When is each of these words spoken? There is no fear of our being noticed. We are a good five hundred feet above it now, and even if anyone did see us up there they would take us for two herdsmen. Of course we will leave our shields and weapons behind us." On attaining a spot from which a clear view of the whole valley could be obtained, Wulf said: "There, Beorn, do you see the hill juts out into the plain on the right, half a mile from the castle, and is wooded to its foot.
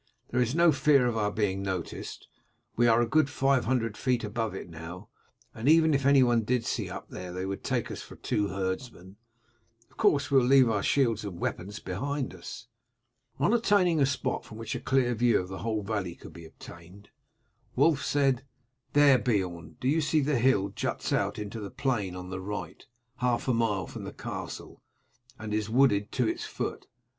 There 0.29 0.41
is 0.41 0.55
no 0.55 0.71
fear 0.71 1.05
of 1.05 1.15
our 1.15 1.31
being 1.31 1.61
noticed. 1.61 2.27
We 2.75 2.87
are 2.87 3.01
a 3.01 3.07
good 3.07 3.29
five 3.29 3.65
hundred 3.65 3.95
feet 3.95 4.23
above 4.23 4.55
it 4.55 4.67
now, 4.67 5.09
and 5.53 5.69
even 5.69 5.93
if 5.93 6.07
anyone 6.07 6.41
did 6.43 6.65
see 6.65 6.89
us 6.89 6.95
up 6.97 7.09
there 7.11 7.31
they 7.31 7.45
would 7.45 7.63
take 7.63 7.91
us 7.91 8.01
for 8.01 8.15
two 8.15 8.47
herdsmen. 8.47 9.17
Of 9.91 9.97
course 9.97 10.31
we 10.31 10.39
will 10.39 10.47
leave 10.47 10.67
our 10.71 10.81
shields 10.81 11.23
and 11.23 11.39
weapons 11.39 11.77
behind 11.77 12.33
us." 12.33 12.65
On 13.37 13.53
attaining 13.53 13.99
a 14.01 14.07
spot 14.07 14.43
from 14.43 14.57
which 14.57 14.73
a 14.73 14.79
clear 14.79 15.13
view 15.13 15.37
of 15.39 15.49
the 15.49 15.59
whole 15.59 15.83
valley 15.83 16.15
could 16.15 16.33
be 16.33 16.45
obtained, 16.45 17.11
Wulf 17.75 18.03
said: 18.03 18.43
"There, 18.93 19.19
Beorn, 19.19 19.77
do 19.79 19.87
you 19.87 20.01
see 20.01 20.21
the 20.21 20.39
hill 20.39 20.69
juts 20.69 21.13
out 21.13 21.37
into 21.37 21.59
the 21.59 21.69
plain 21.69 22.15
on 22.15 22.31
the 22.31 22.41
right, 22.41 22.87
half 23.17 23.47
a 23.47 23.53
mile 23.53 23.85
from 23.85 24.05
the 24.05 24.13
castle, 24.13 24.81
and 25.37 25.53
is 25.53 25.69
wooded 25.69 26.11
to 26.13 26.27
its 26.27 26.43
foot. 26.45 26.87